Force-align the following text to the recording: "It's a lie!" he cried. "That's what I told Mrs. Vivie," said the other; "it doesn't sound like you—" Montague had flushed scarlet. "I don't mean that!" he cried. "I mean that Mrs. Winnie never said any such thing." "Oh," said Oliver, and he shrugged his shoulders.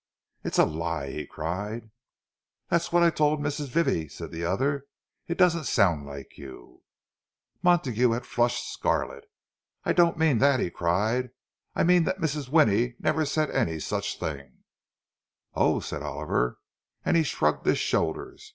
"It's 0.43 0.57
a 0.57 0.65
lie!" 0.65 1.11
he 1.11 1.27
cried. 1.27 1.91
"That's 2.69 2.91
what 2.91 3.03
I 3.03 3.11
told 3.11 3.39
Mrs. 3.39 3.67
Vivie," 3.67 4.07
said 4.07 4.31
the 4.31 4.43
other; 4.43 4.85
"it 5.27 5.37
doesn't 5.37 5.65
sound 5.65 6.07
like 6.07 6.39
you—" 6.39 6.81
Montague 7.61 8.09
had 8.09 8.25
flushed 8.25 8.67
scarlet. 8.73 9.25
"I 9.83 9.93
don't 9.93 10.17
mean 10.17 10.39
that!" 10.39 10.59
he 10.59 10.71
cried. 10.71 11.29
"I 11.75 11.83
mean 11.83 12.05
that 12.05 12.17
Mrs. 12.19 12.49
Winnie 12.49 12.95
never 12.97 13.25
said 13.25 13.51
any 13.51 13.77
such 13.77 14.19
thing." 14.19 14.63
"Oh," 15.53 15.79
said 15.79 16.01
Oliver, 16.01 16.57
and 17.05 17.15
he 17.15 17.21
shrugged 17.21 17.67
his 17.67 17.77
shoulders. 17.77 18.49